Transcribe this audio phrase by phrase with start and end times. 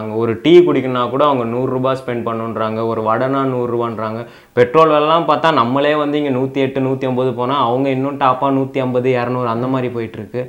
[0.00, 2.80] அங்கே ஒரு டீ குடிக்கணும்னா கூட அவங்க நூறுரூபா ஸ்பெண்ட் பண்ணுன்றாங்க.
[2.90, 4.20] ஒரு வடைனா நூறுரூவான்றாங்க
[4.52, 8.80] பெட்ரோல் வெலாம் பார்த்தா நம்மளே வந்து இங்கே நூற்றி எட்டு நூற்றி ஐம்பது போனால் அவங்க இன்னும் டாப்பாக நூற்றி
[8.80, 10.40] ஐம்பது இரநூறு அந்த மாதிரி போயிட்டுருக்கு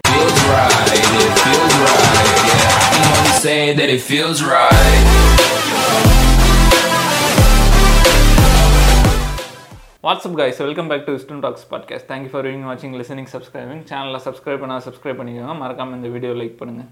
[10.03, 14.23] what's up guys welcome back to ஸ்டூன் talks podcast thank you for viewing வாட்சிங் லிசனிங் சப்ஸ்கிரைபிங் சேனலில்
[14.27, 15.57] சப்ஸ்கிரைப் பண்ணால் சப்ஸ்கிரைப் பண்ணிக்கோங்க.
[15.63, 16.89] மறக்காம இந்த வீடியோ லைக் பண்ணுங்கள்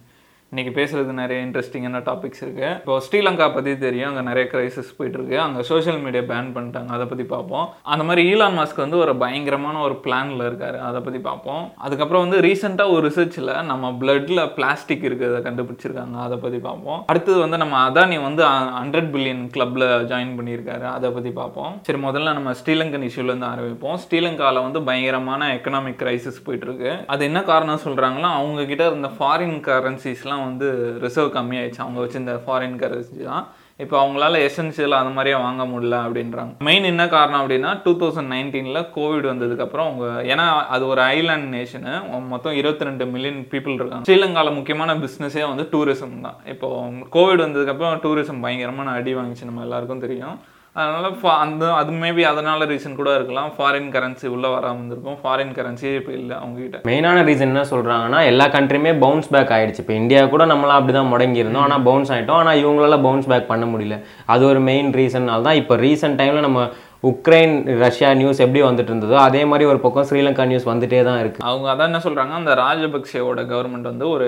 [0.51, 5.37] இன்றைக்கி பேசுறது நிறைய இன்ட்ரெஸ்டிங்கான டாபிக்ஸ் இருக்குது இப்போ ஸ்ரீலங்கா பற்றி தெரியும் அங்கே நிறைய கிரைசிஸ் போயிட்டு இருக்கு
[5.45, 7.65] அங்கே சோஷியல் மீடியா பேன் பண்ணிட்டாங்க அதை பற்றி பார்ப்போம்.
[7.93, 11.63] அந்த மாதிரி ஈலான் மாஸ்க் வந்து ஒரு பயங்கரமான ஒரு பிளானில் இருக்காரு அதை பற்றி பார்ப்போம்.
[11.85, 17.01] அதுக்கப்புறம் வந்து ரீசெண்டாக ஒரு ரிசர்ச்சில் நம்ம பிளட்டில் பிளாஸ்டிக் இருக்கிறத கண்டுபிடிச்சிருக்காங்க அதை பற்றி பார்ப்போம்.
[17.13, 18.45] அடுத்தது வந்து நம்ம அதானி வந்து
[18.79, 21.75] ஹண்ட்ரட் பில்லியன் கிளப்பில் ஜாயின் பண்ணியிருக்காரு அதை பற்றி பார்ப்போம்.
[21.89, 23.99] சரி முதல்ல நம்ம ஸ்ரீலங்கன் இஷ்யூலேருந்து ஆரம்பிப்போம்.
[24.05, 29.59] ஸ்ரீலங்காவில் வந்து பயங்கரமான எக்கனாமிக் கிரைசிஸ் போயிட்டு இருக்கு அது என்ன காரணம் சொல்கிறாங்களோ அவங்க கிட்ட இருந்த ஃபாரின்
[29.69, 30.67] கரன்சிஸ்லாம் வந்து
[31.03, 31.83] ரிசர்வ் கம்மியாயிடுச்சு.
[31.85, 33.45] அவங்க வச்சிருந்த ஃபாரின் கரன்சி தான்.
[33.83, 36.53] இப்போ அவங்களால எசென்ஷியல் அந்த மாதிரியே வாங்க முடியல அப்படின்றாங்க.
[36.67, 41.93] மெயின் என்ன காரணம் அப்படின்னா டூ தௌசண்ட் நைன்டீனில் கோவிட் வந்ததுக்கப்புறம் அவங்க ஏன்னா அது ஒரு ஐலாண்ட் நேஷனு
[42.33, 44.07] மொத்தம் இருபத்தி ரெண்டு மில்லியன் பீப்புள் இருக்காங்க.
[44.09, 46.39] ஸ்ரீலங்காவில் முக்கியமான பிஸ்னஸே வந்து டூரிசம் தான்.
[46.53, 46.69] இப்போ
[47.17, 50.37] கோவிட் வந்ததுக்கப்புறம் டூரிசம் பயங்கரமான அடி வாங்கிச்சு நம்ம எல்லாருக்கும் தெரியும்.
[50.75, 53.51] அதனால fa- அந்த அது மேபி அதனால ரீசன் கூட இருக்கலாம்.
[53.53, 55.19] ஃபாரின் கரன்சி உள்ள வராமல் இருந்திருக்கும்.
[55.21, 59.83] ஃபாரின் கரன்சியே இப்போ இல்லை அவங்க கிட்ட மெயினான ரீசன் என்ன சொல்கிறாங்கன்னா எல்லா கண்ட்ரியுமே பவுன்ஸ் பேக் ஆயிடுச்சு.
[59.83, 63.47] இப்போ இந்தியா கூட நம்மளாம் அப்படி தான் முடங்கி இருந்தோம் ஆனால் பவுன்ஸ் ஆகிட்டோம் ஆனால் இவங்களால பவுன்ஸ் பேக்
[63.47, 63.97] பண்ண முடியல.
[64.27, 66.63] அது ஒரு மெயின் ரீசன்னால தான் இப்போ ரீசெண்ட் டைமில் நம்ம
[67.03, 71.45] உக்ரைன் ரஷ்யா நியூஸ் எப்படி வந்துட்டு இருந்ததோ அதே மாதிரி ஒரு பக்கம் ஸ்ரீலங்கா நியூஸ் வந்துட்டே தான் இருக்குது
[71.45, 74.27] அவங்க அதான் என்ன சொல்கிறாங்க அந்த ராஜபக்சேவோட கவர்மெண்ட் வந்து ஒரு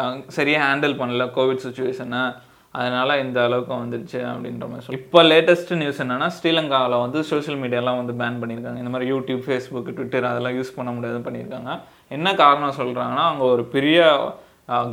[0.00, 2.22] அஹ், சரியா ஹேண்டில் பண்ணல கோவிட் சுச்சுவேஷனை
[2.78, 8.00] அதனால் இந்த அளவுக்கு வந்துடுச்சு அப்படின்ற மாதிரி சொல்லி இப்போ லேட்டஸ்ட் நியூஸ் என்னென்னா ஸ்ரீலங்காவில் வந்து சோஷியல் மீடியாலாம்
[8.00, 8.80] வந்து பேன் பண்ணியிருக்காங்க.
[8.82, 11.72] இந்த மாதிரி யூடியூப் ஃபேஸ்புக் ட்விட்டர் அதெல்லாம் யூஸ் பண்ண முடியாது பண்ணியிருக்காங்க.
[12.16, 14.08] என்ன காரணம் சொல்கிறாங்கன்னா அவங்க ஒரு பெரிய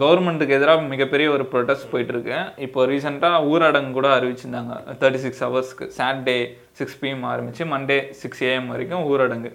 [0.03, 2.37] கவர்மெண்ட்டுக்கு எதிராக மிகப்பெரிய ஒரு ப்ரொடெஸ்ட் போயிட்டுருக்கு.
[2.65, 4.73] இப்போ ரீசெண்டாக ஊரடங்கு கூட அறிவிச்சிருந்தாங்க.
[5.01, 6.39] தேர்ட்டி சிக்ஸ் ஹவர்ஸ்க்கு சாட்டர்டே
[6.79, 9.51] சிக்ஸ் பிஎம் ஆரம்பித்து மண்டே சிக்ஸ் ஏஎம் வரைக்கும் ஊரடங்கு.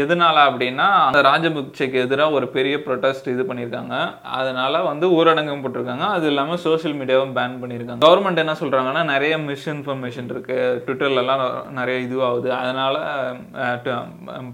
[0.00, 3.94] எதனால அப்படின்னா அந்த ராஜபக்சேக்கு எதிராக ஒரு பெரிய ப்ரொடெஸ்ட் இது பண்ணியிருக்காங்க.
[4.38, 6.04] அதனால வந்து ஊரடங்கும் போட்டிருக்காங்க.
[6.16, 8.02] அது இல்லாமல் சோஷியல் மீடியாவும் பேன் பண்ணியிருக்காங்க.
[8.06, 11.42] கவர்மெண்ட் என்ன சொல்கிறாங்கன்னா நிறைய மிஸ்இன்ஃபர்மேஷன் இருக்குது ட்விட்டர்லலாம்
[11.78, 12.50] நிறைய இதுவாகுது.
[12.60, 12.98] அதனால்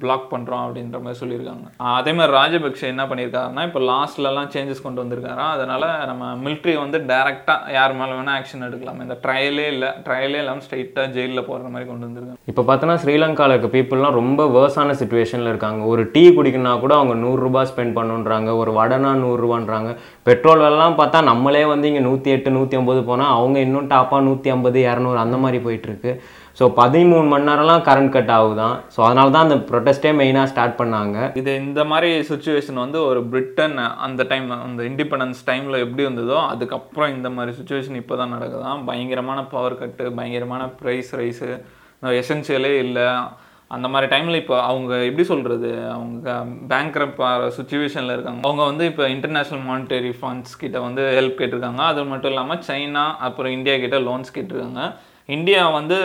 [0.05, 1.69] பிளாக் பண்ணுறோம் அப்படின்ற மாதிரி சொல்லியிருக்காங்க.
[1.99, 7.77] அதே மாதிரி ராஜபக்சே என்ன பண்ணியிருக்காருன்னா இப்போ லாஸ்ட்லலாம் சேஞ்சஸ் கொண்டு வந்திருக்காராம் அதனால் நம்ம மிலிட்ரி வந்து டேரெக்டாக
[7.79, 9.05] யார் மேலே வேணால் ஆக்ஷன் எடுக்கலாம்.
[9.07, 12.43] இந்த ட்ரையலே இல்லை ட்ரையலே இல்லாமல் ஸ்ட்ரைட்டாக ஜெயிலில் போடுற மாதிரி கொண்டு வந்திருக்காங்க.
[12.53, 15.81] இப்போ பார்த்தோன்னா ஸ்ரீலங்காவில் இருக்க பீப்புளெலாம் ரொம்ப வேர்ஸான சுச்சுவேஷனில் இருக்காங்க.
[15.93, 18.51] ஒரு டீ குடிக்கணும்னா கூட அவங்க நூறுரூபா ஸ்பெண்ட் பண்ணுன்றாங்க.
[18.63, 19.91] ஒரு வடைனா நூறுரூவான்றாங்க
[20.29, 24.49] பெட்ரோல் வெலாம் பார்த்தா நம்மளே வந்து இங்கே நூற்றி எட்டு நூற்றி ஐம்பது போனால் அவங்க இன்னும் டாப்பாக நூற்றி
[24.55, 26.13] ஐம்பது இரநூறு அந்த மாதிரி போயிட்டுருக்கு.
[26.59, 28.77] ஸோ பதிமூணு மணி நேரம்லாம் கரண்ட் கட் ஆகுதான்.
[28.95, 31.17] ஸோ அதனால தான் அந்த ப்ரொட்டஸ்ட்டே மெயினாக ஸ்டார்ட் பண்ணாங்க.
[31.41, 37.13] இது இந்த மாதிரி சுச்சுவேஷன் வந்து ஒரு பிரிட்டன் அந்த டைம் அந்த இண்டிபெண்டன்ஸ் டைமில் எப்படி இருந்ததோ அதுக்கப்புறம்
[37.17, 38.81] இந்த மாதிரி சுச்சுவேஷன் இப்போ தான் நடக்குதான்.
[38.91, 41.51] பயங்கரமான பவர் கட்டு பயங்கரமான ப்ரைஸ் ரைஸு
[42.23, 43.07] எசென்ஷியலே இல்லை.
[43.77, 46.29] அந்த மாதிரி டைமில் இப்போ அவங்க எப்படி சொல்கிறது அவங்க
[46.73, 47.19] பேங்க்ரப்
[47.57, 48.41] சுச்சுவேஷனில் இருக்காங்க.
[48.49, 51.83] அவங்க வந்து இப்போ இன்டர்நேஷ்னல் மானிட்டரி ஃபண்ட்ஸ் கிட்ட வந்து ஹெல்ப் கேட்டிருக்காங்க.
[51.91, 54.83] அது மட்டும் இல்லாமல் சைனா அப்புறம் இந்தியா கிட்ட லோன்ஸ் கேட்டிருக்காங்க.
[55.35, 55.97] இந்தியா வந்து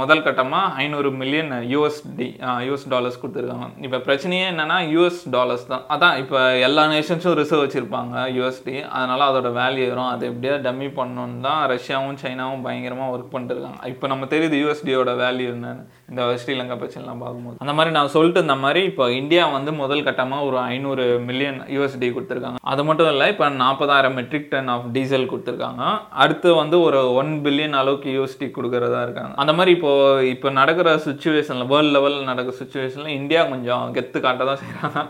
[0.00, 2.26] முதல் கட்டமாக ஐநூறு மில்லியன் யூஎஸ்டி
[2.66, 3.66] யூஎஸ் டாலர்ஸ் கொடுத்துருக்காங்க.
[3.86, 5.82] இப்போ பிரச்சனையே என்னென்னா யூஎஸ் டாலர்ஸ் தான்.
[5.94, 11.42] அதான் இப்போ எல்லா நேஷன்ஸும் ரிசர்வ் வச்சுருப்பாங்க யூஎஸ்டி அதனால் அதோட வேல்யூ வரும் அதை எப்படியா டம்மி பண்ணணும்னு
[11.48, 15.82] தான் ரஷ்யாவும் சைனாவும் பயங்கரமாக ஒர்க் பண்ணிருக்காங்க இப்போ நம்ம தெரியுது யூஎஸ்டியோட வேல்யூ என்னன்னு.
[16.12, 17.58] இந்த ஸ்ரீலங்கா பிரச்சனைலாம் பார்க்கும்போது.
[17.64, 22.12] அந்த மாதிரி நான் சொல்லிட்டு இந்த மாதிரி இப்போ இந்தியா வந்து முதல் கட்டமாக ஒரு ஐநூறு மில்லியன் யூஎஸ்டி
[22.18, 22.62] கொடுத்துருக்காங்க.
[22.74, 25.82] அது மட்டும் இல்லை இப்போ நாற்பதாயிரம் மெட்ரிக் டன் ஆஃப் டீசல் கொடுத்துருக்காங்க.
[26.24, 29.32] அடுத்து வந்து ஒரு ஒன் பில்லியன் அளவுக்கு யூஎஸ்டி கொடுக்கறதா இருக்காங்க.
[29.42, 29.92] அந்த மாதிரி இப்போ
[30.34, 35.00] இப்போ நடக்கிற சுச்சுவேஷனில் வேர்ல்டு லெவலில் நடக்கிற சுச்சுவேஷனில் இந்தியா கொஞ்சம் கெத்து காட்ட தான் செய்கிறாங்க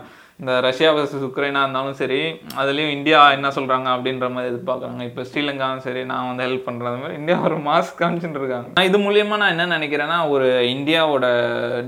[0.41, 2.19] இந்த ரஷ்யா வர்சஸ் உக்ரைனா இருந்தாலும் சரி
[2.61, 5.03] அதுலேயும் இந்தியா என்ன சொல்கிறாங்க அப்படின்ற மாதிரி எதிர்பார்க்குறாங்க.
[5.09, 8.69] இப்போ ஸ்ரீலங்காவும் சரி நான் வந்து ஹெல்ப் பண்ணுறது மாதிரி இந்தியா ஒரு மாஸ்க் காமிச்சுட்டு இருக்காங்க.
[8.75, 11.29] நான் இது மூலியமாக நான் என்ன நினைக்கிறேன்னா ஒரு இந்தியாவோட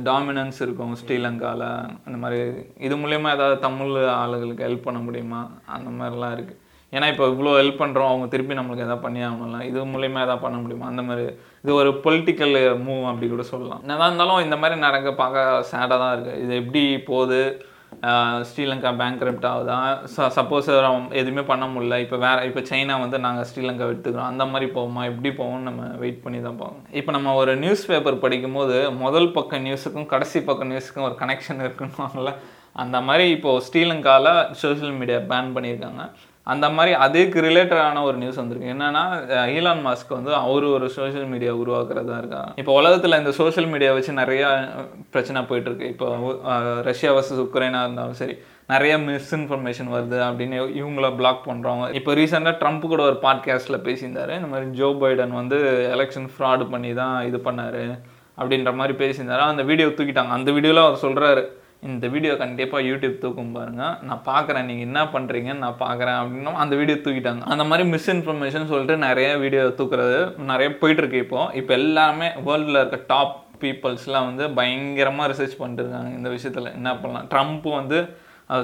[0.10, 1.68] டாமினன்ஸ் இருக்கும் ஸ்ரீலங்காவில்
[2.08, 2.40] அந்த மாதிரி
[2.88, 5.44] இது மூலியமாக ஏதாவது தமிழ் ஆளுகளுக்கு ஹெல்ப் பண்ண முடியுமா?
[5.78, 6.60] அந்த மாதிரிலாம் இருக்குது
[6.94, 9.58] ஏன்னா இப்போ இவ்வளோ ஹெல்ப் பண்ணுறோம் அவங்க திருப்பி நம்மளுக்கு எதாவது பண்ணி ஆகணும்ல.
[9.70, 10.92] இது மூலயமா எதாவது பண்ண முடியுமா?
[10.92, 11.26] அந்த மாதிரி.
[11.64, 12.56] இது ஒரு பொலிட்டிக்கல்
[12.86, 13.82] மூவ் அப்படி கூட சொல்லலாம்.
[13.86, 17.42] என்னதான் இருந்தாலும் இந்த மாதிரி நடக்க பார்க்க சேடாக தான் இருக்குது இது எப்படி போகுது?
[18.50, 19.78] ஸ்ரீலங்கா பேங்க் ஆகுதா?
[20.36, 20.68] சப்போஸ்
[21.22, 21.96] எதுவுமே பண்ண முடியல.
[22.04, 26.24] இப்போ வேறு இப்போ சைனா வந்து நாங்கள் ஸ்ரீலங்கா எடுத்துக்கிறோம் அந்த மாதிரி போவோமா எப்படி போவோம்னு நம்ம வெயிட்
[26.26, 31.08] பண்ணி தான் போவோம் இப்போ நம்ம ஒரு நியூஸ் பேப்பர் படிக்கும்போது முதல் பக்க நியூஸுக்கும் கடைசி பக்க நியூஸுக்கும்
[31.10, 32.34] ஒரு கனெக்ஷன் இருக்குன்னு
[32.82, 36.04] அந்த மாதிரி இப்போது ஸ்ரீலங்காவில் சோஷியல் மீடியா பேன் பண்ணியிருக்காங்க.
[36.54, 38.74] அந்த மாதிரி அதுக்கு ரிலேட்டடான ஒரு நியூஸ் வந்திருக்கு.
[38.74, 39.04] என்னன்னா
[39.56, 44.22] ஈலான் மாஸ்க் வந்து அவர் ஒரு சோஷியல் மீடியா உருவாக்குறதா இருக்கா இப்போ உலகத்தில் இந்த சோஷியல் மீடியா வச்சு
[44.22, 44.46] நிறைய
[45.16, 46.08] பிரச்சனை போயிட்டு இருக்கு இப்போ
[46.90, 48.38] ரஷ்யா வர்சஸ் உக்ரைனா இருந்தாலும் சரி
[48.74, 54.34] நிறைய மிஸ்இன்ஃபர்மேஷன் வருது அப்படின்னு இவங்கள பிளாக் பண்ணுறவங்க இப்போ ரீசெண்டாக ட்ரம்ப் கூட ஒரு பாட்காஸ்ட்டில் பேசியிருந்தாரு.
[54.40, 55.58] இந்த மாதிரி ஜோ பைடன் வந்து
[55.96, 57.82] எலெக்ஷன் ஃப்ராடு பண்ணி தான் இது பண்ணார்
[58.40, 59.44] அப்படின்ற மாதிரி பேசியிருந்தாரு.
[59.54, 60.36] அந்த வீடியோ தூக்கிட்டாங்க.
[60.38, 61.42] அந்த வீடியோவில் அவர் சொல்கிறாரு
[61.88, 63.84] இந்த வீடியோ கண்டிப்பாக யூடியூப் தூக்கும் பாருங்க.
[64.08, 67.42] நான் பார்க்குறேன் நீங்கள் என்ன பண்ணுறீங்கன்னு நான் பார்க்குறேன் அப்படின்னா அந்த வீடியோ தூக்கிட்டாங்க.
[67.54, 70.18] அந்த மாதிரி மிஸ்இன்ஃபர்மேஷன் சொல்லிட்டு நிறைய வீடியோ தூக்குறது
[70.52, 76.74] நிறைய போயிட்டுருக்கு இப்போது இப்போ எல்லாமே வேர்ல்டில் இருக்க டாப் பீப்புள்ஸ்லாம் வந்து பயங்கரமாக ரிசர்ச் பண்ணிட்டுருக்காங்க இந்த விஷயத்தில்.
[76.74, 77.30] என்ன பண்ணலாம்?
[77.34, 78.00] ட்ரம்ப் வந்து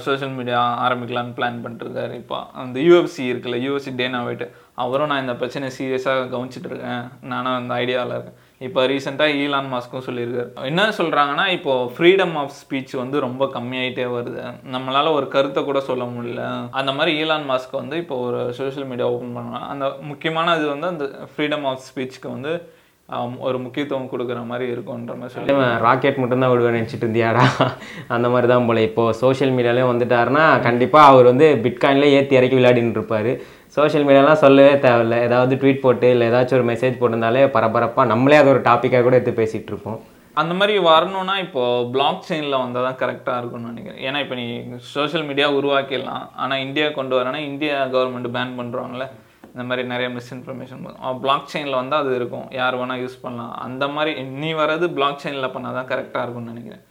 [0.05, 2.37] சோஷியல் மீடியா ஆரம்பிக்கலான்னு பிளான் பண்ணிட்டுருக்காரு இப்போ.
[2.63, 4.45] அந்த யூஎஃப்சி இருக்குல்ல யூஎஃப்சி டேனா வைட்டு
[4.83, 7.03] அவரும் நான் இந்த பிரச்சனையை சீரியஸாக கவனிச்சிட்டு இருக்கேன்.
[7.33, 8.39] நானும் அந்த ஐடியாவில் இருக்கேன்.
[8.65, 10.49] இப்போ ரீசெண்டாக ஈலான் மாஸ்க்கும் சொல்லியிருக்காரு.
[10.69, 14.43] என்ன சொல்கிறாங்கன்னா இப்போ ஃப்ரீடம் ஆஃப் ஸ்பீச் வந்து ரொம்ப கம்மியாயிட்டே வருது.
[14.75, 16.43] நம்மளால் ஒரு கருத்தை கூட சொல்ல முடியல.
[16.79, 20.89] அந்த மாதிரி ஈலான் மாஸ்க் வந்து இப்போ ஒரு சோஷியல் மீடியா ஓப்பன் பண்ணலாம் அந்த முக்கியமான இது வந்து
[20.93, 22.53] அந்த ஃப்ரீடம் ஆஃப் ஸ்பீச்சுக்கு வந்து
[23.47, 27.43] ஒரு முக்கியத்துவம் கொடுக்குற மாதிரி இருக்கும்ன்ற மாதிரி சொல்லி ராக்கெட் மட்டும்தான் விடுவேன் நினச்சிட்டு இருந்தியாடா?
[28.15, 28.81] அந்த மாதிரி தான் போல.
[28.89, 33.31] இப்போ சோஷியல் மீடியாலே வந்துட்டாருன்னா கண்டிப்பாக அவர் வந்து பிட்காயின்லேயே ஏற்றி இறக்கி விளையாடின்னு இருப்பார்.
[33.75, 35.15] சோஷியல் மீடியாலாம் சொல்லவே தேவையில்ல.
[35.27, 39.39] ஏதாவது ட்வீட் போட்டு இல்லை ஏதாச்சும் ஒரு மெசேஜ் போட்டிருந்தாலே பரபரப்பாக நம்மளே அது ஒரு டாப்பிக்காக கூட எடுத்து
[39.39, 39.97] பேசிகிட்டு இருப்போம்.
[40.41, 43.99] அந்த மாதிரி வரணும்னா இப்போது பிளாக் செயினில் வந்தால் தான் கரெக்டாக இருக்கும்னு நினைக்கிறேன்.
[44.07, 44.45] ஏன்னா இப்போ நீ
[44.95, 46.23] சோஷியல் மீடியா உருவாக்கிடலாம்.
[46.43, 49.07] ஆனால் இந்தியா கொண்டு வரேன்னா இந்தியா கவர்மெண்ட் பேன் பண்ணுறாங்களே
[49.51, 50.81] இந்த மாதிரி நிறைய மிஸ்இன்ஃபர்மேஷன்
[51.25, 52.47] பிளாக் செயினில் வந்தால் அது இருக்கும்.
[52.61, 53.53] யார் வேணால் யூஸ் பண்ணலாம்.
[53.67, 56.83] அந்த மாதிரி நீ வர்றது பிளாக் செயினில் பண்ணால் தான் கரெக்டாக இருக்கும்னு நினைக்கிறேன்.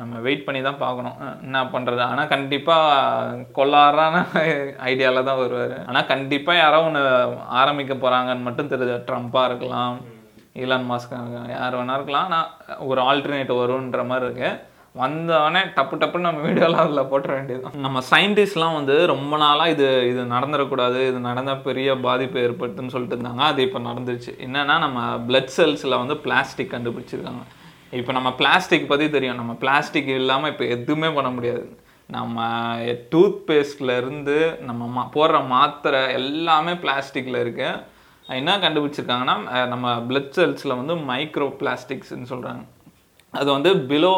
[0.00, 4.22] நம்ம வெயிட் பண்ணி தான் பார்க்கணும் என்ன பண்ணுறது ஆனால் கண்டிப்பாக கொள்ளாரான
[4.90, 5.76] ஐடியாவில் தான் வருவார்.
[5.88, 7.02] ஆனால் கண்டிப்பாக யாரோ ஒன்று
[7.60, 8.96] ஆரம்பிக்க போகிறாங்கன்னு மட்டும் தெரியுது.
[9.10, 9.94] ட்ரம்ப்பாக இருக்கலாம்
[10.64, 11.14] ஈலான் மாஸ்க்
[11.56, 12.26] யார் வேணா இருக்கலாம்.
[12.28, 12.48] ஆனால்
[12.90, 14.68] ஒரு ஆல்டர்னேட் வரும்ன்ற மாதிரி இருக்குது
[15.00, 20.22] வந்தவொடனே டப்பு டப்புன்னு நம்ம வீடியோலாம் அதில் போட்டுற வேண்டியது நம்ம சயின்டிஸ்ட்லாம் வந்து ரொம்ப நாளாக இது இது
[20.32, 23.44] நடந்துடக்கூடாது இது நடந்தால் பெரிய பாதிப்பு ஏற்படுத்துன்னு சொல்லிட்டு இருந்தாங்க.
[23.50, 24.32] அது இப்போ நடந்துருச்சு.
[24.46, 27.44] என்னென்னா நம்ம பிளட் செல்ஸில் வந்து பிளாஸ்டிக் கண்டுபிடிச்சிருக்காங்க.
[27.98, 29.38] இப்போ நம்ம பிளாஸ்டிக் பற்றி தெரியும்.
[29.40, 31.64] நம்ம பிளாஸ்டிக் இல்லாமல் இப்போ எதுவுமே பண்ண முடியாது.
[32.16, 32.44] நம்ம
[33.12, 34.36] டூத் பேஸ்ட்லேருந்து
[34.68, 37.82] நம்ம மா போடுற மாத்திரை எல்லாமே பிளாஸ்டிக்கில் இருக்குது
[38.38, 39.36] என்ன கண்டுபிடிச்சிருக்காங்கன்னா
[39.72, 42.62] நம்ம பிளட் செல்ஸில் வந்து மைக்ரோ பிளாஸ்டிக்ஸ்ன்னு சொல்கிறாங்க
[43.40, 44.12] அது வந்து பிலோ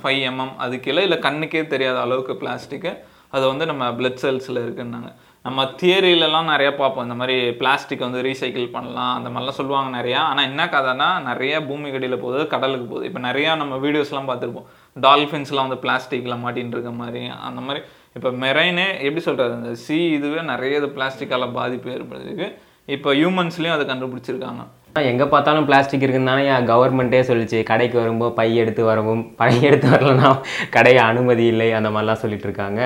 [0.00, 2.92] ஃபைவ் எம்எம் அது கீழே இல்லை கண்ணுக்கே தெரியாத அளவுக்கு பிளாஸ்டிக்கு
[3.34, 5.10] அது வந்து நம்ம பிளட் செல்ஸில் இருக்குன்னாங்க.
[5.46, 7.04] நம்ம தியரியிலலாம் நிறைய பார்ப்போம்.
[7.06, 10.20] இந்த மாதிரி பிளாஸ்டிக் வந்து ரீசைக்கிள் பண்ணலாம் அந்த மாதிரிலாம் சொல்லுவாங்க நிறையா.
[10.30, 13.08] ஆனால் என்ன கதைன்னா நிறைய பூமி கடியில் போகுது கடலுக்கு போகுது.
[13.10, 14.68] இப்போ நிறையா நம்ம வீடியோஸ்லாம் பார்த்துருப்போம்.
[15.06, 17.82] டால்ஃபின்ஸ்லாம் வந்து பிளாஸ்டிக்கில் மாட்டின்னு இருக்க மாதிரி அந்த மாதிரி.
[18.18, 22.48] இப்போ மெரைனே எப்படி சொல்கிறது இந்த சி இதுவே நிறைய இது பிளாஸ்டிக்கால் பாதிப்பு ஏற்படுறதுக்கு
[22.94, 24.62] இப்போ ஹியூமன்ஸ்லேயும் அதை கண்டுபிடிச்சிருக்காங்க.
[25.10, 27.58] எங்கே பார்த்தாலும் பிளாஸ்டிக் இருக்குன்னு தானே என் கவர்மெண்ட்டே சொல்லிச்சு.
[27.70, 30.30] கடைக்கு வரும்போது பை எடுத்து வரவும் பை எடுத்து வரலன்னா
[30.76, 32.82] கடையை அனுமதி இல்லை அந்த மாதிரிலாம் சொல்லிட்டு இருக்காங்க.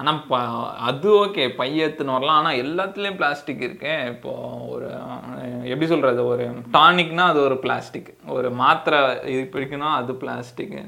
[0.00, 0.40] ஆனால் ப
[0.88, 1.70] அது ஓகே பை
[2.10, 2.38] வரலாம்.
[2.40, 3.92] ஆனால் எல்லாத்துலேயும் பிளாஸ்டிக் இருக்கு.
[4.14, 4.88] இப்போது ஒரு
[5.72, 6.46] எப்படி சொல்கிறது ஒரு
[6.76, 9.00] டானிக்னா அது ஒரு பிளாஸ்டிக் ஒரு மாத்திரை
[9.34, 10.82] இது பிடிக்கணும் அது plastic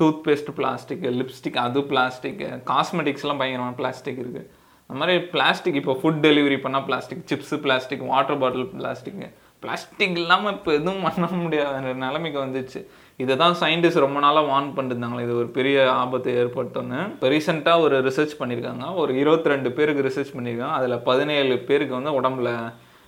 [0.00, 4.48] toothpaste plastic lipstick அது பிளாஸ்டிக்கு காஸ்மெட்டிக்ஸ்லாம் பயங்கரமான பிளாஸ்டிக் இருக்குது
[4.90, 9.28] அந்த மாதிரி பிளாஸ்டிக் இப்போ ஃபுட் டெலிவரி பண்ணால் plastic chips plastic water bottle plastic
[9.62, 12.80] plastic இல்லாமல் இப்போ எதுவும் பண்ண முடியாத நிலைமைக்கு வந்துச்சு.
[13.20, 17.96] இதை தான் சயின்டிஸ்ட் ரொம்ப நாளாக வார்ன் பண்ணிருந்தாங்களே இது ஒரு பெரிய ஆபத்து ஏற்பட்டோன்னு இப்போ ரீசெண்டாக ஒரு
[18.04, 22.50] ரிசர்ச் பண்ணியிருக்காங்க ஒரு இருபத்தி ரெண்டு பேருக்கு ரிசர்ச் பண்ணியிருக்காங்க அதில் பதினேழு பேருக்கு வந்து உடம்புல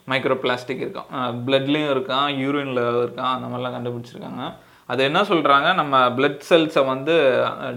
[0.09, 1.11] மைக்ரோ பிளாஸ்டிக் இருக்கான்
[1.47, 4.45] பிளட்லேயும் இருக்கான் யூரின்ல இருக்கான் அந்த மாதிரிலாம் கண்டுபிடிச்சிருக்காங்க.
[4.89, 7.15] அது என்ன சொல்கிறாங்க நம்ம பிளட் செல்ஸை வந்து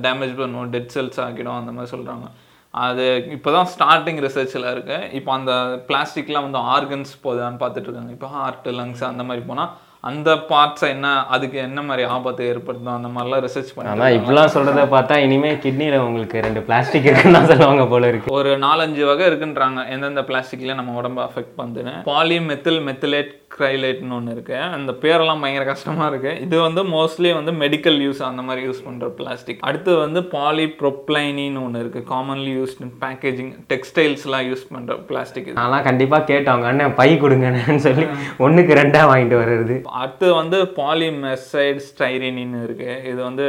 [0.02, 2.26] டேமேஜ் பண்ணுவோம் டெட் செல்ஸ் ஆக்கிடும் அந்த மாதிரி சொல்கிறாங்க
[2.74, 5.52] அது இப்போ தான் ஸ்டார்டிங் ரிசர்ச்சில் இருக்குது இப்போ அந்த
[5.88, 9.71] பிளாஸ்டிக்லாம் வந்து ஆர்கன்ஸ் போதான்னு பார்த்துட்ருக்காங்க இப்போ ஹார்ட் லங்ஸ் அந்த மாதிரி போனால்
[10.09, 14.83] அந்த பார்ட்ஸை என்ன அதுக்கு என்ன மாதிரி ஆபத்தை ஏற்படுத்தும் அந்த மாதிரிலாம் ரிசர்ச் பண்ணி ஆனால் இப்படிலாம் சொல்கிறத
[14.95, 18.35] பார்த்தா இனிமேல் கிட்னியில் உங்களுக்கு ரெண்டு பிளாஸ்டிக் இருக்குன்னு தான் சொல்லுவாங்க போல இருக்கு.
[18.40, 19.81] ஒரு நாலஞ்சு வகை இருக்குன்றாங்க.
[19.95, 21.95] எந்தெந்த பிளாஸ்டிக்ல நம்ம உடம்ப அஃபெக்ட் பண்ணுதுன்னு.
[22.12, 24.56] பாலி மெத்தில் மெத்திலேட் கிரைலேட்னு ஒன்று இருக்கு.
[24.76, 26.31] அந்த பேரெல்லாம் பயங்கர கஷ்டமா இருக்கு.
[26.45, 31.62] இது வந்து மோஸ்ட்லி வந்து மெடிக்கல் யூஸ் அந்த மாதிரி யூஸ் பண்ற பிளாஸ்டிக் அடுத்து வந்து பாலி ப்ரொப்ளைனின்னு
[31.66, 35.57] ஒன்று இருக்கு காமன்லி யூஸ்ட் பேக்கேஜிங் டெக்ஸ்டைல்ஸ்லாம் யூஸ் பண்ற பிளாஸ்டிக் இது.
[35.62, 38.07] நான்லாம் கண்டிப்பாக கேட்டவங்க அண்ணன் பை கொடுங்கண்ணேன்னு சொல்லி
[38.47, 39.78] ஒன்றுக்கு ரெண்டாக வாங்கிட்டு வர்றது.
[40.02, 42.92] அடுத்து வந்து பாலிமெசைட் ஸ்டைரினின்னு இருக்கு.
[43.11, 43.47] இது வந்து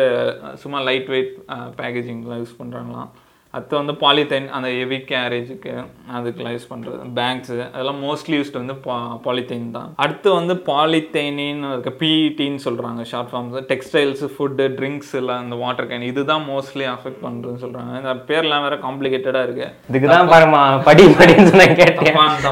[0.64, 1.32] சும்மா லைட் வெயிட்
[1.78, 3.12] பேக்கேஜிங்லாம் யூஸ் பண்ணுறாங்களாம்
[3.54, 5.72] அடுத்து வந்து பாலித்தைன் அந்த ஹெவி கேரேஜுக்கு
[6.16, 9.90] அதுக்கெல்லாம் யூஸ் பண்ணுறது பேக்ஸு அதெல்லாம் மோஸ்ட்லி யூஸ்டு வந்து பா பாலித்தைன் தான்.
[10.04, 11.92] அடுத்து வந்து பாலித்தைனின்னு இருக்க.
[12.02, 17.64] பிஇடின்னு சொல்கிறாங்க short forms textiles food drinks எல்லாம் இந்த வாட்டர் கேன் இதுதான் மோஸ்ட்லி அஃபெக்ட் பண்ணுறதுன்னு
[17.66, 22.02] சொல்கிறாங்க இந்த பேர்லாம் வேற காம்ப்ளிகேட்டடாக இருக்குது இதுக்கு தான் பாருமா படி படின்னு சொன்ன கேட்டேன்.
[22.02, 22.44] தப்பான்னு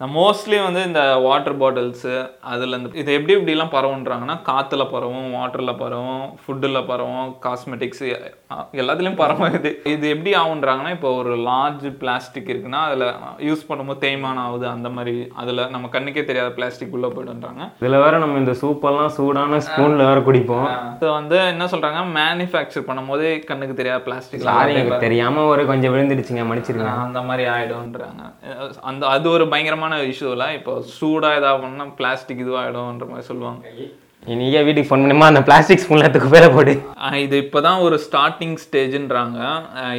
[0.00, 2.12] வச்சுக்கோங்க மோஸ்ட்லி வந்து இந்த வாட்டர் பாட்டில்ஸு
[2.48, 8.04] அதில் இந்த இது எப்படி எப்படிலாம் பரவுன்றாங்கன்னா காற்றுல பரவும் வாட்டரில் பரவும் ஃபுட்டில் பரவும் காஸ்மெட்டிக்ஸ்
[8.78, 9.54] எல்லாத்துலேயும் பரவும்.
[9.58, 13.04] இது இது எப்படி ஆகுன்றாங்கன்னா இப்போ ஒரு லார்ஜ் பிளாஸ்டிக் இருக்குன்னா அதில்
[13.48, 15.14] யூஸ் பண்ணும்போது தேய்மானம் ஆகுது அந்த மாதிரி.
[15.34, 20.20] அதில் நம்ம கண்ணுக்கே தெரியாத பிளாஸ்டிக் உள்ளே போய்டுன்றாங்க இதுல வேற நம்ம இந்த சூப்பெல்லாம் சூடான ஸ்பூன்ல வேற
[20.20, 20.66] குடிப்போம்.
[20.94, 26.46] இது வந்து என்ன சொல்கிறாங்க மேனுஃபேக்சர் பண்ணும்போதே கண்ணுக்கு தெரியாத பிளாஸ்டிக் சாரி எனக்கு தெரியாம ஒரு கொஞ்சம் விழுந்துடுச்சுங்க
[26.48, 28.22] மன்னிச்சிருங்க அந்த மாதிரி ஆயிடும்ன்றாங்க.
[28.50, 33.62] அஹ் அந்த அது ஒரு பயங்கரமான இஷ்யூல இப்போ சூடா ஏதாவது பண்ணா பிளாஸ்டிக் இதுவாயிடும்ன்ற மாதிரி சொல்லுவாங்க.
[34.38, 36.72] நீங்க வீட்டுக்கு ஃபோன் பண்ணுமா அந்த பிளாஸ்டிக் ஸ்பூன்ல எடுத்து பேர போடு.
[37.24, 39.38] இது இப்போதான் ஒரு ஸ்டார்டிங் ஸ்டேஜ்ன்றாங்க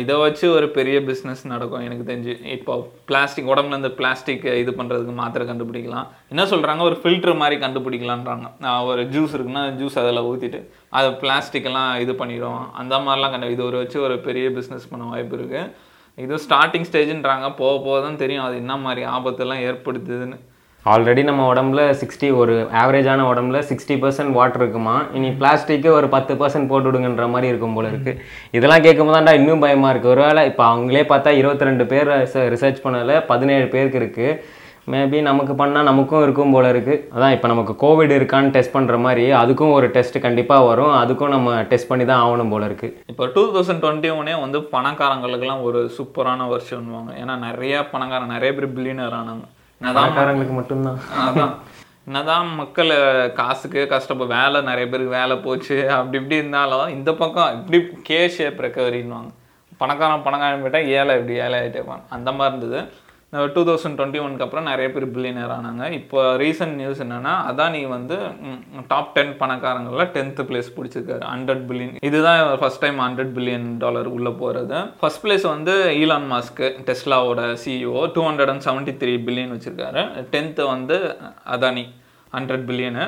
[0.02, 2.34] இதை வச்சு ஒரு பெரிய பிஸ்னஸ் நடக்கும் எனக்கு தெரிஞ்சு.
[2.58, 2.74] இப்போ
[3.10, 6.08] பிளாஸ்டிக் உடம்புல இருந்து பிளாஸ்டிக் இது பண்ணுறதுக்கு மாத்திரை கண்டுபிடிக்கலாம்.
[6.34, 8.48] என்ன சொல்கிறாங்க ஒரு ஃபில்டர் மாதிரி கண்டுபிடிக்கலான்றாங்க.
[8.92, 10.62] ஒரு ஜூஸ் இருக்குன்னா ஜூஸ் அதில் ஊற்றிட்டு
[11.00, 12.64] அது எல்லாம் இது பண்ணிடும்.
[12.82, 15.88] அந்த மாதிரிலாம் கண்டு இது ஒரு வச்சு ஒரு பெரிய பிஸ்னஸ் பண்ண வாய்ப்பு இருக்குது
[16.24, 18.46] இது ஸ்டார்டிங் ஸ்டேஜ்ன்றாங்க போக போக தான் தெரியும்.
[18.48, 20.38] அது என்ன மாதிரி ஆபத்தெல்லாம் ஏற்படுத்துதுன்னு.
[20.92, 24.94] ஆல்ரெடி நம்ம உடம்புல சிக்ஸ்டி ஒரு ஆவரேஜான உடம்புல சிக்ஸ்டி பர்சன்ட் வாட்டர் இருக்குமா?
[25.18, 28.14] இனி பிளாஸ்டிக்கு ஒரு பத்து பர்சன்ட் போட்டு விடுங்கன்ற மாதிரி இருக்கும் போல இருக்கு.
[28.58, 32.12] இதெல்லாம் கேட்கும் தான்டா இன்னும் பயமாக இருக்குது ஒருவேளை இப்போ அவங்களே பார்த்தா இருபத்தி ரெண்டு பேர்
[32.56, 34.40] ரிசர்ச் பண்ணதில் பதினேழு பேருக்கு இருக்குது
[34.92, 36.94] மேபி நமக்கு பண்ணால் நமக்கும் இருக்கும் போல இருக்கு.
[37.16, 40.94] அதான் இப்போ நமக்கு கோவிட் இருக்கான்னு டெஸ்ட் பண்ணுற மாதிரி அதுக்கும் ஒரு டெஸ்ட் கண்டிப்பாக வரும்.
[41.02, 42.88] அதுக்கும் நம்ம டெஸ்ட் பண்ணி தான் ஆகணும் போல இருக்கு.
[43.12, 47.12] இப்போ டூ தௌசண்ட் டுவெண்ட்டி ஒன்னே வந்து பணக்காரங்களுக்குலாம் ஒரு சூப்பரான வருஷம்னுவாங்க.
[47.24, 49.46] ஏன்னா நிறைய பணக்காரங்க நிறைய பேர் பில்லியனர் ஆனாங்க
[49.98, 51.02] பணக்காரங்களுக்கு மட்டும்தான்.
[51.26, 51.54] அதான்.
[52.08, 52.92] என்னதான் மக்கள்
[53.40, 55.78] காசுக்கு கஷ்டப்ப வேலை நிறைய பேருக்கு வேலை போச்சு.
[55.98, 59.30] அப்படி இப்படி இருந்தாலும் இந்த பக்கம் இப்படி கே ஷேப் ரெக்கவரின்னுவாங்க
[59.82, 61.84] பணக்காரன் பணக்காரன் போயிட்டா ஏழை இப்படி ஏழை ஆகிட்டே
[62.18, 62.82] அந்த மாதிரி இருந்தது.
[63.56, 65.84] டூ தௌசண்ட் டுவெண்ட்டி ஒனுக்கு அப்புறம் நிறைய பேர் பில்லியனர் ஆனாங்க.
[65.98, 68.18] இப்போ ரீசன்ட் நியூஸ் என்னென்னா அதானி வந்து
[68.94, 71.24] டாப் டென் பணக்காரங்களில் டென்த்து பிளேஸ் பிடிச்சிருக்காரு.
[71.34, 76.70] ஹண்ட்ரட் பில்லியன் இதுதான் first time hundred billion dollar உள்ளே போகிறது ஃபர்ஸ்ட் பிளேஸ் வந்து Elon Musk
[76.90, 80.04] டெஸ்லாவோட CEO two hundred and seventy three billion வச்சுருக்காரு.
[80.36, 81.00] டென்த்து வந்து
[81.56, 81.86] அதானி.
[82.36, 83.04] ஹண்ட்ரட் பில்லியனு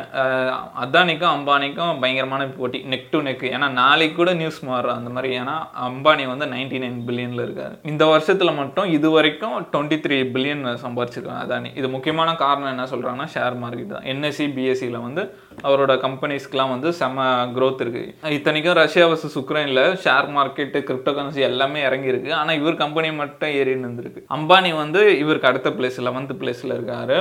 [0.84, 5.30] அதானிக்கும் அம்பானிக்கும் பயங்கரமான போட்டி நெக் டு நெக் ஏன்னா நாளைக்கு கூட நியூஸ் மாறும் அந்த மாதிரி.
[5.42, 5.56] ஏன்னா
[5.88, 7.76] அம்பானி வந்து நைன்டி நைன் பில்லியனில் இருக்காரு.
[7.92, 11.72] இந்த வருஷத்தில் மட்டும் இது வரைக்கும் டுவெண்ட்டி த்ரீ பில்லியன் சம்பாரிச்சிருக்காங்க அதானி.
[11.82, 14.08] இது முக்கியமான காரணம் என்ன சொல்கிறாங்கன்னா ஷேர் மார்க்கெட் தான்.
[14.14, 15.24] என்எஸ்சி பிஎஸ்சியில் வந்து
[15.68, 21.80] அவரோட கம்பெனிஸ்க்குலாம் வந்து செம க்ரோத் இருக்குது இத்தனைக்கும் ரஷ்யா வர்சஸ் உக்ரைனில் ஷேர் மார்க்கெட்டு கிரிப்டோ கரன்சி எல்லாமே
[21.88, 22.32] இறங்கியிருக்கு.
[22.40, 27.18] ஆனால் இவர் கம்பெனி மட்டும் ஏறி இருந்திருக்கு அம்பானி வந்து இவருக்கு அடுத்த பிளேஸ் லெவன்த் பிளேஸில் இருக்காரு.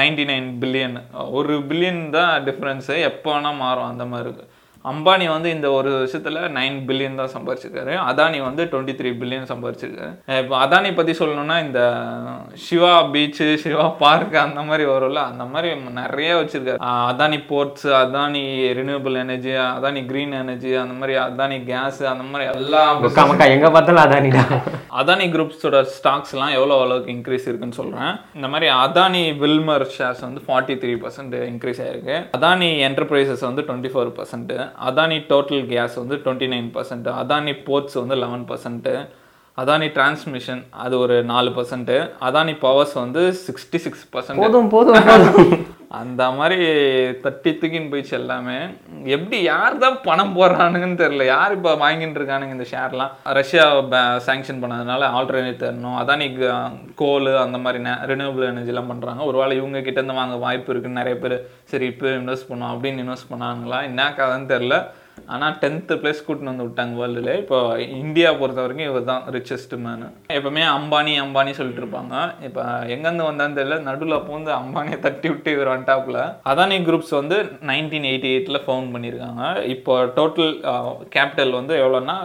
[0.00, 0.98] நைன்டி நைன் பில்லியன்
[1.30, 3.84] ஒரு பில்லியன் தான் டிஃப்ரென்ஸு எப்போ வேணால் மாறும்.
[3.84, 4.51] அந்த மாதிரி இருக்கு.
[4.90, 7.92] அம்பானி வந்து இந்த ஒரு வருஷத்துல நைன் பில்லியன் தான் சம்பாரிச்சிருக்காரு.
[8.10, 11.80] அதானி வந்து டுவெண்ட்டி த்ரீ பில்லியன் சம்பாரிச்சிருக்காரு இப்போ அதானி பத்தி சொல்லணும்னா இந்த
[12.64, 15.68] சிவா பீச்சு சிவா பார்க் அந்த மாதிரி வரும்ல அந்த மாதிரி
[16.00, 16.80] நிறைய வச்சிருக்காரு.
[17.10, 18.42] Adani ports Adani
[18.80, 23.70] renewable energy Adani green energy அந்த மாதிரி அதானி கேஸ் அந்த மாதிரி எல்லா மக்கா மக்கா எங்க
[23.76, 24.44] பார்த்தாலும் அதானிடா
[25.02, 30.76] அதானி குரூப்ஸோட ஸ்டாக்ஸ்லாம் எவ்வளோ அளவுக்கு இன்க்ரீஸ் இருக்குன்னு சொல்கிறேன் இந்த மாதிரி அதானி வில்மர் ஷேர்ஸ் வந்து ஃபார்ட்டி
[30.82, 32.18] த்ரீ பர்சன்ட் இன்க்ரீஸ் ஆயிருக்கு.
[32.38, 37.98] அதானி என்டர்பிரைசஸ் வந்து twenty four percent Adani total gas வந்து twenty nine percent Adani ports
[37.98, 38.94] வந்து லெவன் பர்சன்ட்டு
[39.60, 41.94] அதானி டிரான்ஸ்மிஷன் அது ஒரு நாலு பர்சன்ட்
[42.26, 45.00] அதானி பவர்ஸ் வந்து சிக்ஸ்டி சிக்ஸ் பர்சன்ட் போதும் போதும்.
[46.00, 46.58] அந்த மாதிரி
[47.24, 48.56] தட்டி தூக்கின்னு போயிடுச்சு எல்லாமே.
[49.14, 51.24] எப்படி யார் தான் பணம் போடுறானுங்கன்னு தெரியல.
[51.32, 53.66] யார் இப்போ வாங்கிட்டு இருக்கானுங்க இந்த ஷேர்லாம் ரஷ்யா
[54.28, 55.98] சாங்ஷன் பண்ணதுனால ஆல்டர்னேட் தரணும்.
[56.02, 56.28] அதானி
[57.02, 57.82] கோல் அந்த மாதிரி
[58.12, 61.36] ரினியூவபிள் எனர்ஜிலாம் பண்ணுறாங்க ஒருவேளை இவங்க கிட்ட இருந்து வாங்க வாய்ப்பு இருக்குன்னு நிறைய பேர்
[61.72, 63.80] சரி இப்போ இன்வெஸ்ட் பண்ணோம் அப்படின்னு இன்வெஸ்ட் பண்ணாங்களா?
[63.90, 64.78] என்ன கதைன்னு தெரில
[65.32, 67.58] ஆனால் டென்த்து பிளேஸ் கூட்டின்னு வந்து விட்டாங்க வேர்ல்டில் இப்போ
[68.02, 72.14] இந்தியா பொறுத்த வரைக்கும் இவர் தான் ரிச்சஸ்ட் மேனு எப்போவுமே அம்பானி அம்பானி சொல்லிட்டு இருப்பாங்க.
[72.48, 72.62] இப்போ
[72.94, 73.78] எங்கேருந்து வந்தான்னு தெரியல.
[73.88, 76.20] நடுவில் பூந்து அம்பானியை தட்டி விட்டு இவர் வந்துட்டாப்புல
[76.52, 77.38] அதானி குரூப்ஸ் வந்து
[77.70, 79.44] நைன்டீன் எயிட்டி எயிட்டில் ஃபவுண்ட் பண்ணியிருக்காங்க.
[79.76, 80.52] இப்போ டோட்டல்
[81.16, 82.18] கேபிட்டல் வந்து எவ்வளோன்னா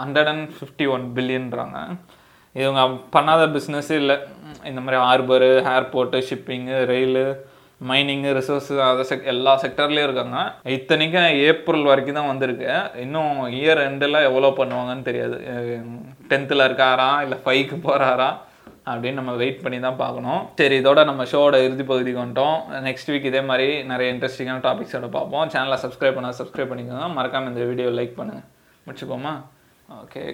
[0.00, 1.78] ஹண்ட்ரட் அண்ட் ஃபிஃப்டி ஒன் பில்லியன்றாங்க
[2.56, 2.82] இவங்க
[3.14, 4.18] பண்ணாத பிஸ்னஸே இல்லை.
[4.68, 7.24] இந்த மாதிரி harbour airport shipping rail
[7.88, 10.38] mining resource அதை செக் எல்லா செக்டர்லேயும் இருக்காங்க.
[10.76, 12.70] இத்தனைக்கும் ஏப்ரல் வரைக்கும் தான் வந்திருக்கு.
[13.04, 15.36] இன்னும் இயர் எண்டில் எவ்வளோ பண்ணுவாங்கன்னு தெரியாது.
[16.32, 18.30] டென்த்தில் இருக்காரா இல்லை ஃபைவ்க்கு போகிறாரா
[18.90, 20.42] அப்படின்னு நம்ம வெயிட் பண்ணி தான் பார்க்கணும்.
[20.58, 22.58] சரி இதோட நம்ம ஷோட இறுதி பகுதிக்கு வந்துட்டோம்.
[22.88, 25.46] நெக்ஸ்ட் வீக் இதே மாதிரி நிறைய இன்ட்ரெஸ்டிங்கான டாபிக்ஸோட பார்ப்போம்.
[25.54, 27.08] சேனலை சப்ஸ்கிரைப் பண்ணால் சப்ஸ்கிரைப் பண்ணிக்கோங்க.
[27.18, 28.48] மறக்காமல் இந்த வீடியோ லைக் பண்ணுங்கள்
[28.86, 29.34] முடிச்சுக்கோமா
[30.02, 30.24] ஓகே